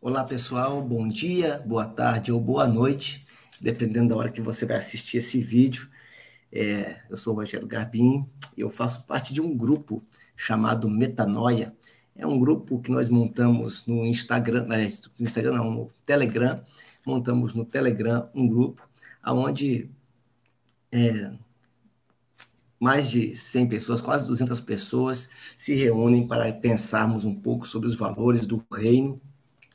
[0.00, 0.80] Olá, pessoal.
[0.80, 3.26] Bom dia, boa tarde ou boa noite,
[3.60, 5.88] dependendo da hora que você vai assistir esse vídeo.
[6.52, 8.24] É, eu sou o Rogério Garbim
[8.56, 10.00] e eu faço parte de um grupo
[10.36, 11.76] chamado Metanoia.
[12.14, 16.62] É um grupo que nós montamos no Instagram, no Instagram não, no Telegram.
[17.04, 18.88] Montamos no Telegram um grupo
[19.26, 19.90] onde
[20.92, 21.32] é,
[22.78, 27.96] mais de 100 pessoas, quase 200 pessoas, se reúnem para pensarmos um pouco sobre os
[27.96, 29.20] valores do reino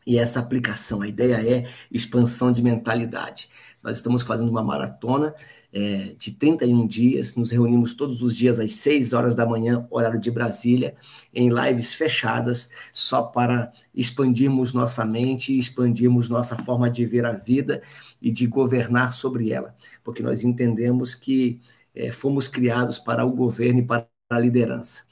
[0.05, 1.02] e essa aplicação.
[1.02, 3.49] A ideia é expansão de mentalidade.
[3.84, 5.35] Nós estamos fazendo uma maratona
[5.73, 10.20] é, de 31 dias, nos reunimos todos os dias às 6 horas da manhã, horário
[10.20, 10.95] de Brasília,
[11.34, 17.81] em lives fechadas, só para expandirmos nossa mente, expandirmos nossa forma de ver a vida
[18.22, 21.59] e de governar sobre ela, porque nós entendemos que
[21.94, 25.03] é, fomos criados para o governo e para a liderança.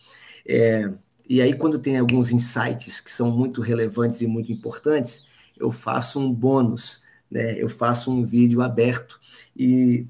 [0.47, 0.91] É,
[1.31, 6.19] e aí, quando tem alguns insights que são muito relevantes e muito importantes, eu faço
[6.19, 7.57] um bônus, né?
[7.57, 9.17] eu faço um vídeo aberto.
[9.55, 10.05] E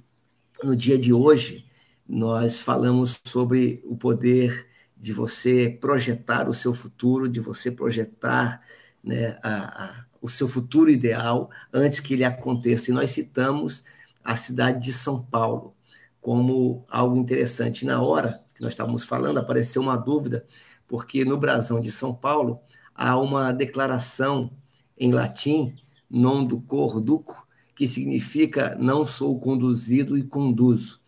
[0.64, 1.64] no dia de hoje,
[2.10, 8.60] nós falamos sobre o poder de você projetar o seu futuro, de você projetar
[9.04, 12.90] né, a, a, o seu futuro ideal antes que ele aconteça.
[12.90, 13.84] E nós citamos
[14.24, 15.76] a cidade de São Paulo
[16.20, 17.86] como algo interessante.
[17.86, 20.48] Na hora que nós estávamos falando, apareceu uma dúvida,
[20.92, 22.60] porque no brasão de São Paulo
[22.94, 24.52] há uma declaração
[24.98, 25.74] em latim,
[26.10, 31.00] non do cor duco, que significa não sou conduzido e conduzo.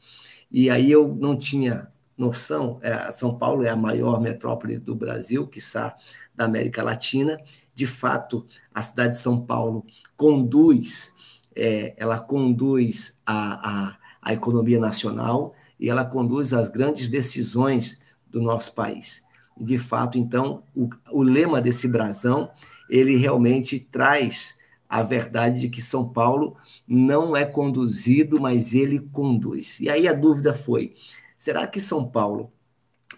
[0.50, 5.46] E aí eu não tinha noção, é, São Paulo é a maior metrópole do Brasil,
[5.46, 5.94] quiçá
[6.34, 7.38] da América Latina.
[7.76, 11.12] De fato, a cidade de São Paulo conduz,
[11.54, 18.42] é, ela conduz a, a a economia nacional e ela conduz as grandes decisões do
[18.42, 19.24] nosso país.
[19.58, 22.52] De fato, então, o, o lema desse brasão,
[22.90, 24.56] ele realmente traz
[24.90, 26.56] a verdade de que São Paulo
[26.88, 29.80] não é conduzido, mas ele conduz.
[29.80, 30.94] E aí a dúvida foi:
[31.38, 32.52] será que São Paulo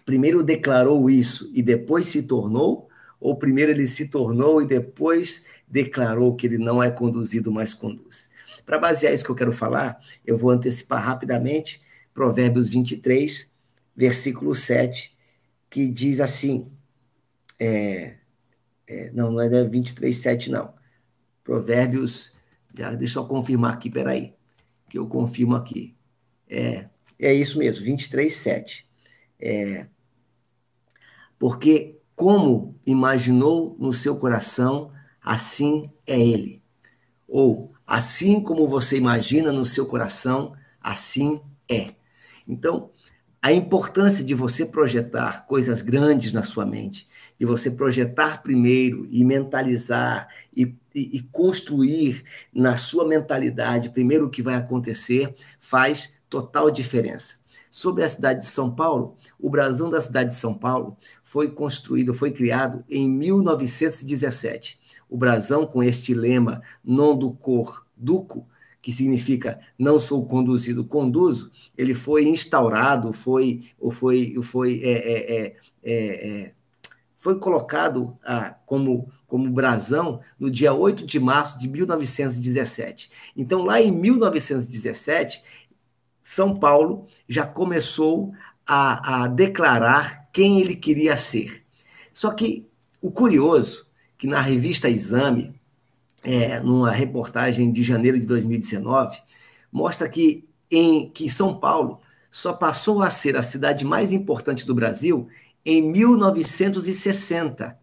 [0.04, 2.88] primeiro declarou isso e depois se tornou?
[3.18, 8.30] Ou primeiro ele se tornou e depois declarou que ele não é conduzido, mas conduz?
[8.64, 11.80] Para basear isso que eu quero falar, eu vou antecipar rapidamente
[12.12, 13.50] Provérbios 23,
[13.94, 15.15] versículo 7,
[15.70, 16.70] que diz assim:
[17.58, 18.16] é,
[18.86, 20.74] é, não, não é 23, 7, não.
[21.44, 22.32] Provérbios,
[22.76, 24.34] já, deixa eu confirmar aqui, peraí,
[24.88, 25.96] que eu confirmo aqui.
[26.48, 26.88] É,
[27.18, 28.88] é isso mesmo, 23, 7.
[29.40, 29.86] É,
[31.38, 36.62] porque como imaginou no seu coração, assim é ele.
[37.28, 41.40] Ou Assim como você imagina no seu coração, assim
[41.70, 41.94] é.
[42.48, 42.90] Então,
[43.40, 47.06] a importância de você projetar coisas grandes na sua mente,
[47.38, 54.30] de você projetar primeiro e mentalizar e, e, e, construir na sua mentalidade primeiro o
[54.30, 57.36] que vai acontecer, faz total diferença.
[57.70, 62.14] Sobre a cidade de São Paulo, o brasão da cidade de São Paulo foi construído,
[62.14, 68.46] foi criado em 1917 o brasão com este lema non do cor duco,
[68.86, 75.56] que significa não sou conduzido, conduzo, ele foi instaurado, foi, ou foi, foi, é, é,
[75.82, 76.52] é, é,
[77.16, 83.10] foi colocado ah, como, como brasão no dia 8 de março de 1917.
[83.36, 85.42] Então, lá em 1917,
[86.22, 88.32] São Paulo já começou
[88.64, 91.64] a, a declarar quem ele queria ser.
[92.12, 92.68] Só que
[93.02, 95.55] o curioso que na revista Exame,
[96.26, 99.16] é, numa reportagem de janeiro de 2019,
[99.70, 104.74] mostra que, em, que São Paulo só passou a ser a cidade mais importante do
[104.74, 105.28] Brasil
[105.64, 107.78] em 1960.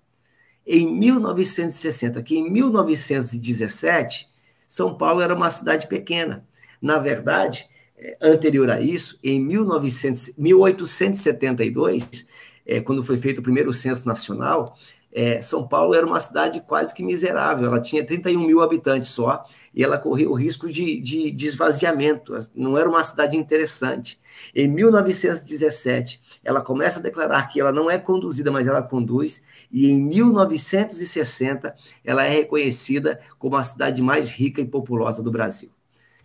[0.68, 4.30] Em 1960, que em 1917,
[4.68, 6.46] São Paulo era uma cidade pequena.
[6.82, 12.26] Na verdade, é, anterior a isso, em 1900, 1872,
[12.66, 14.78] é, quando foi feito o primeiro censo nacional,
[15.14, 19.46] é, São Paulo era uma cidade quase que miserável, ela tinha 31 mil habitantes só,
[19.72, 24.20] e ela corria o risco de, de, de esvaziamento, não era uma cidade interessante.
[24.56, 29.88] Em 1917, ela começa a declarar que ela não é conduzida, mas ela conduz, e
[29.92, 35.70] em 1960, ela é reconhecida como a cidade mais rica e populosa do Brasil.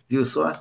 [0.07, 0.51] Viu só?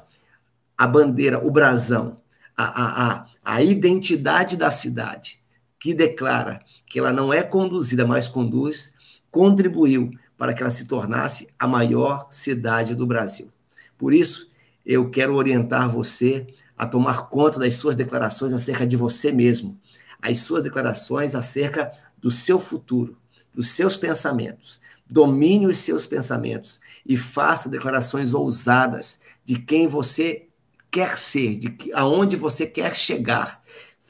[0.77, 2.21] A bandeira, o brasão,
[2.55, 5.41] a, a, a, a identidade da cidade,
[5.79, 8.93] que declara que ela não é conduzida, mas conduz,
[9.31, 13.51] contribuiu para que ela se tornasse a maior cidade do Brasil.
[13.97, 14.51] Por isso,
[14.87, 16.47] eu quero orientar você
[16.77, 19.79] a tomar conta das suas declarações acerca de você mesmo,
[20.23, 23.17] as suas declarações acerca do seu futuro,
[23.53, 24.81] dos seus pensamentos.
[25.11, 30.47] Domine os seus pensamentos e faça declarações ousadas de quem você
[30.91, 33.63] quer ser, de que, aonde você quer chegar.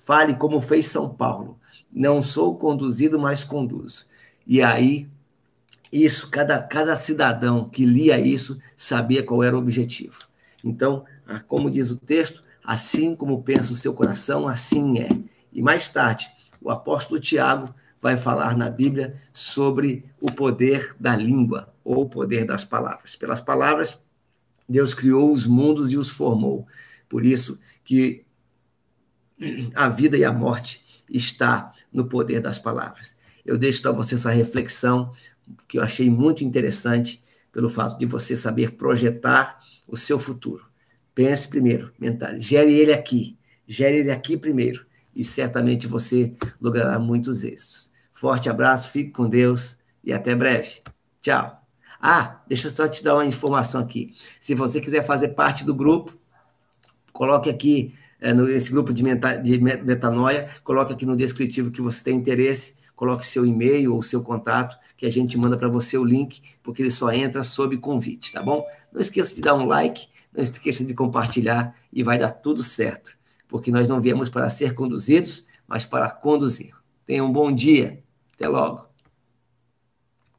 [0.08, 1.60] Fale como fez São Paulo.
[1.92, 4.06] Não sou conduzido, mas conduzo.
[4.46, 5.06] E aí,
[5.92, 10.16] isso, cada, cada cidadão que lia isso sabia qual era o objetivo.
[10.64, 11.04] Então,
[11.46, 15.10] como diz o texto, assim como pensa o seu coração, assim é.
[15.52, 21.68] E mais tarde, o apóstolo Tiago vai falar na Bíblia sobre o poder da língua,
[21.84, 23.14] ou o poder das palavras.
[23.14, 23.98] Pelas palavras,
[24.66, 26.66] Deus criou os mundos e os formou.
[27.10, 28.24] Por isso que
[29.74, 33.16] a vida e a morte está no poder das palavras.
[33.44, 35.12] Eu deixo para você essa reflexão
[35.66, 40.66] que eu achei muito interessante pelo fato de você saber projetar o seu futuro.
[41.14, 44.86] Pense primeiro, mental, gere ele aqui, gere ele aqui primeiro
[45.16, 47.90] e certamente você logrará muitos êxitos.
[48.12, 50.80] Forte abraço, fique com Deus e até breve.
[51.20, 51.60] Tchau.
[52.00, 54.14] Ah, deixa eu só te dar uma informação aqui.
[54.38, 56.16] Se você quiser fazer parte do grupo,
[57.12, 62.02] coloque aqui é, nesse grupo de, meta, de metanoia, coloque aqui no descritivo que você
[62.02, 66.04] tem interesse, coloque seu e-mail ou seu contato, que a gente manda para você o
[66.04, 68.64] link, porque ele só entra sob convite, tá bom?
[68.92, 73.16] Não esqueça de dar um like, não esqueça de compartilhar e vai dar tudo certo,
[73.46, 76.72] porque nós não viemos para ser conduzidos, mas para conduzir.
[77.06, 78.02] Tenha um bom dia.
[78.34, 78.87] Até logo.